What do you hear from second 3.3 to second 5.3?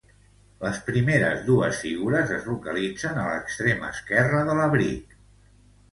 l'extrem esquerre de l'abric.